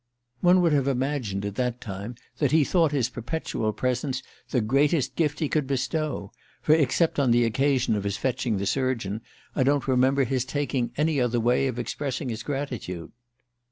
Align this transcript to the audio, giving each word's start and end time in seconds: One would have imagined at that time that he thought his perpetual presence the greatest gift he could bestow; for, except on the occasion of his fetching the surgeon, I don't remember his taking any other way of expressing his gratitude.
One 0.39 0.61
would 0.61 0.73
have 0.73 0.87
imagined 0.87 1.45
at 1.45 1.53
that 1.57 1.79
time 1.79 2.15
that 2.39 2.51
he 2.51 2.63
thought 2.63 2.91
his 2.91 3.07
perpetual 3.07 3.71
presence 3.71 4.23
the 4.49 4.59
greatest 4.59 5.15
gift 5.15 5.37
he 5.39 5.47
could 5.47 5.67
bestow; 5.67 6.31
for, 6.63 6.73
except 6.73 7.19
on 7.19 7.29
the 7.29 7.45
occasion 7.45 7.95
of 7.95 8.03
his 8.05 8.17
fetching 8.17 8.57
the 8.57 8.65
surgeon, 8.65 9.21
I 9.55 9.61
don't 9.61 9.87
remember 9.87 10.23
his 10.23 10.43
taking 10.43 10.91
any 10.97 11.21
other 11.21 11.39
way 11.39 11.67
of 11.67 11.77
expressing 11.77 12.29
his 12.29 12.41
gratitude. 12.41 13.11